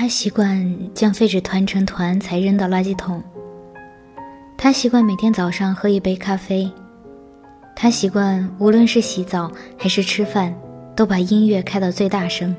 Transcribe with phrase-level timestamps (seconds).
[0.00, 3.22] 他习惯将废纸团成团才扔到垃圾桶。
[4.56, 6.72] 他习惯每天早上喝一杯咖啡。
[7.76, 10.54] 他习惯无论是洗澡还是吃饭，
[10.96, 12.56] 都把音乐开到最大声。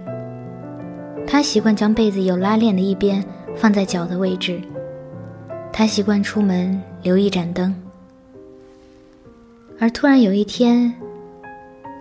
[1.25, 3.25] 他习惯将被子有拉链的一边
[3.55, 4.61] 放在脚的位置。
[5.73, 7.75] 他习惯出门留一盏灯。
[9.79, 10.93] 而突然有一天，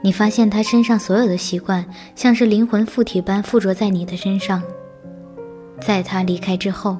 [0.03, 1.83] 你发现他身上所有的习惯
[2.15, 4.63] 像是灵魂附体般附着在你的身上。
[5.81, 6.97] 在他离开之后，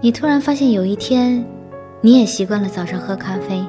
[0.00, 1.44] 你突然发现有一天，
[2.00, 3.64] 你也习惯了早上喝咖啡，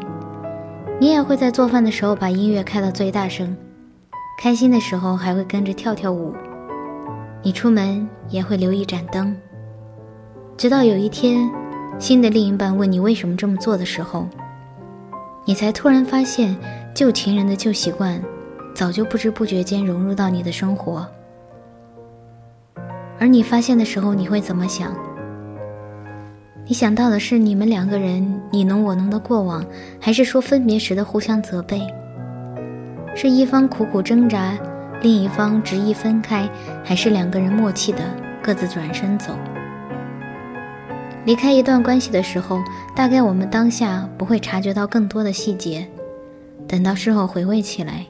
[1.00, 3.56] 你也会在做饭的时候把音乐开到最大声，
[4.38, 6.36] 开心的时候还会跟着跳跳舞，
[7.42, 9.36] 你出门也会留一盏灯。
[10.58, 11.50] 直到有一天，
[11.98, 14.28] 新的另一半问你为什么这么做的时候，
[15.46, 16.56] 你才突然发现
[16.94, 18.22] 旧情人的旧习惯，
[18.76, 21.08] 早就不知不觉间融入到你的生活。
[23.22, 24.92] 而你发现的时候，你会怎么想？
[26.66, 29.64] 你想到的是你们两个人你侬我侬的过往，
[30.00, 31.86] 还是说分别时的互相责备？
[33.16, 34.58] 是一方苦苦挣扎，
[35.04, 36.50] 另一方执意分开，
[36.84, 38.00] 还是两个人默契的
[38.42, 39.36] 各自转身走？
[41.24, 42.60] 离开一段关系的时候，
[42.96, 45.88] 大概我们当下不会察觉到更多的细节，
[46.68, 48.08] 等到事后回味起来，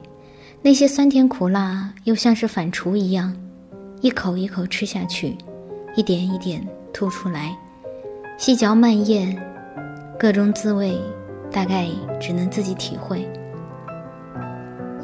[0.62, 3.36] 那些酸甜苦辣又像是反刍一样。
[4.02, 5.36] 一口一口吃下去，
[5.94, 6.60] 一点一点
[6.92, 7.56] 吐出来，
[8.36, 9.40] 细嚼慢咽，
[10.18, 10.98] 各种滋味，
[11.52, 11.86] 大概
[12.20, 13.24] 只能自己体会。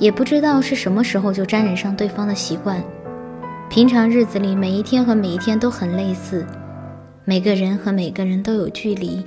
[0.01, 2.83] 也不知道是什么时候就沾染上对方的习惯，
[3.71, 6.45] 平常日子里每一天和每一天都很类似，
[7.25, 9.23] 每个人和每个人都有距离，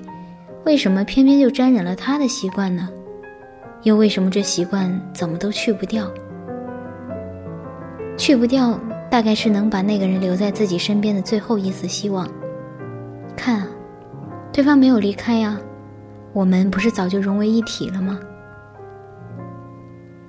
[0.65, 2.89] 为什么偏偏就沾染了他的习惯呢？
[3.83, 6.11] 又为什么这习惯怎么都去不掉？
[8.17, 8.77] 去不掉。
[9.11, 12.25] 大概是能把那个人留在自己身边的最后一丝希望。
[13.35, 13.67] 看啊，
[14.53, 15.59] 对方没有离开呀，
[16.31, 18.17] 我们不是早就融为一体了吗？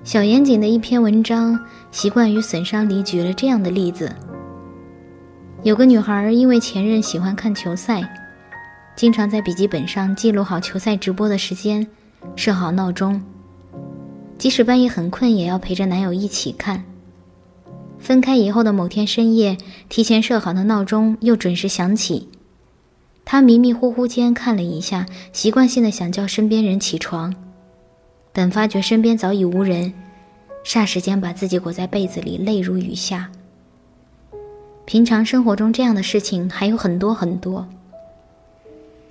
[0.03, 1.53] 小严谨的一篇文章
[1.91, 4.13] 《习惯与损伤》里举了这样的例子：
[5.61, 8.03] 有个女孩因为前任喜欢看球赛，
[8.97, 11.87] 经常在笔记本上记录好球赛直播的时间，
[12.35, 13.21] 设好闹钟，
[14.37, 16.83] 即使半夜很困，也要陪着男友一起看。
[18.03, 22.27] 分开以后的某天深夜，提前设好的闹钟又准时响起。
[23.23, 27.33] 他迷迷糊糊间看了一下，习惯性的想叫身边人起床，
[28.33, 29.93] 等发觉身边早已无人，
[30.65, 33.31] 霎时间把自己裹在被子里，泪如雨下。
[34.83, 37.65] 平常生活中这样的事情还有很多很多。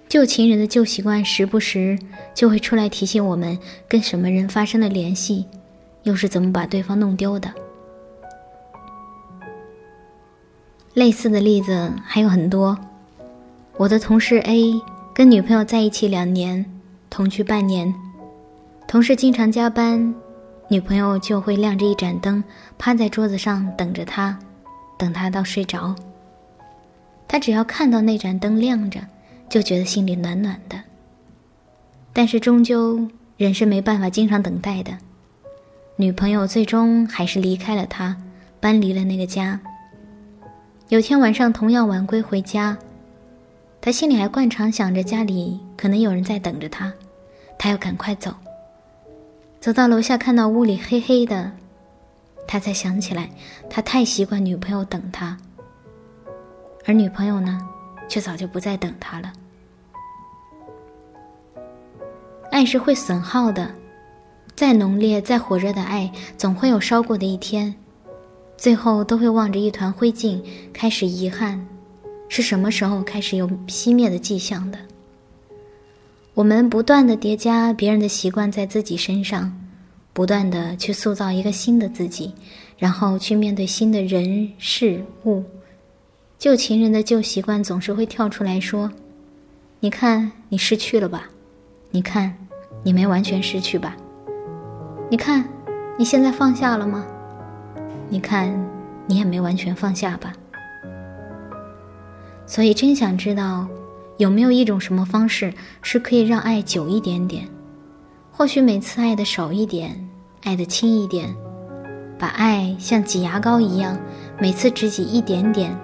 [0.06, 1.98] 旧情人的旧习惯，时不时
[2.34, 5.46] 就会出来提醒我们跟什么人发生了联系，
[6.02, 7.50] 又是怎么把对方弄丢的。
[10.94, 12.78] 类似的例子还有很多。
[13.78, 14.80] 我的同事 A
[15.14, 16.64] 跟女朋友在一起两年，
[17.08, 17.92] 同居半年。
[18.86, 20.14] 同事经常加班，
[20.68, 22.44] 女朋友就会亮着一盏灯，
[22.78, 24.38] 趴在桌子上等着他，
[24.98, 25.94] 等他到睡着。
[27.26, 29.00] 他只要看到那盏灯亮着，
[29.48, 30.78] 就觉得心里暖暖的。
[32.12, 34.92] 但是终究人是没办法经常等待的，
[35.96, 38.14] 女朋友最终还是离开了他，
[38.60, 39.58] 搬离了那个家。
[40.92, 42.76] 有天晚上，同样晚归回家，
[43.80, 46.92] 他心里还惯常想着家里可能有人在等着他，
[47.58, 48.34] 他要赶快走。
[49.58, 51.50] 走到楼下，看到屋里黑黑的，
[52.46, 53.30] 他才想起来，
[53.70, 55.34] 他太习惯女朋友等他，
[56.84, 57.58] 而女朋友呢，
[58.06, 59.32] 却早就不再等他了。
[62.50, 63.74] 爱是会损耗的，
[64.54, 67.74] 再浓烈、再火热的爱，总会有烧过的一天。
[68.56, 70.40] 最后都会望着一团灰烬，
[70.72, 71.66] 开始遗憾，
[72.28, 74.78] 是什么时候开始有熄灭的迹象的？
[76.34, 79.52] 我们不断的叠加别人的习惯在自己身上，
[80.12, 82.32] 不断的去塑造一个新的自己，
[82.78, 85.42] 然后去面对新的人事物。
[86.38, 88.90] 旧情人的旧习惯总是会跳出来说
[89.80, 91.28] ：“你看，你失去了吧？
[91.90, 92.34] 你看，
[92.82, 93.96] 你没完全失去吧？
[95.10, 95.48] 你看，
[95.98, 97.06] 你现在放下了吗？”
[98.12, 98.54] 你看，
[99.06, 100.34] 你也没完全放下吧。
[102.44, 103.66] 所以，真想知道，
[104.18, 105.50] 有没有一种什么方式
[105.80, 107.48] 是可以让爱久一点点？
[108.30, 110.10] 或许每次爱的少一点，
[110.42, 111.34] 爱的轻一点，
[112.18, 113.98] 把爱像挤牙膏一样，
[114.38, 115.74] 每次只挤一点点，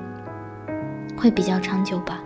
[1.17, 2.23] 会比较长久吧。